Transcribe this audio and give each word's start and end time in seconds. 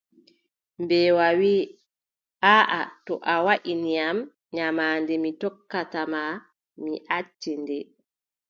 Mbeewa 0.81 1.27
wii: 1.39 1.61
aaʼa 2.55 2.79
to 3.05 3.13
a 3.33 3.35
waʼini 3.45 3.91
am, 4.07 4.17
nyamaande 4.55 5.13
mi 5.23 5.29
tokkata 5.41 6.01
ma, 6.13 6.21
mi 6.83 6.93
acci 7.17 7.51
nde. 7.61 7.77